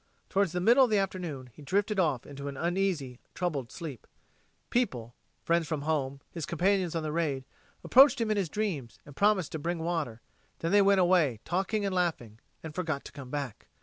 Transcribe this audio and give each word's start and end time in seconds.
Towards 0.29 0.51
the 0.51 0.59
middle 0.59 0.83
of 0.83 0.89
the 0.89 0.97
afternoon 0.97 1.51
he 1.53 1.61
drifted 1.61 1.99
off 1.99 2.25
into 2.25 2.47
an 2.47 2.57
uneasy, 2.57 3.19
troubled 3.35 3.71
sleep. 3.71 4.07
People 4.71 5.13
friends 5.43 5.67
from 5.67 5.83
home, 5.83 6.21
his 6.31 6.47
companions 6.47 6.95
on 6.95 7.03
the 7.03 7.11
raid 7.11 7.45
approached 7.83 8.19
him 8.19 8.31
in 8.31 8.35
his 8.37 8.49
dreams, 8.49 8.97
and 9.05 9.15
promised 9.15 9.51
to 9.51 9.59
bring 9.59 9.77
water; 9.77 10.19
then 10.57 10.71
they 10.71 10.81
went 10.81 10.99
away, 11.01 11.39
talking 11.45 11.85
and 11.85 11.93
laughing, 11.93 12.39
and 12.63 12.73
forgot 12.73 13.05
to 13.05 13.11
come 13.11 13.29
back. 13.29 13.67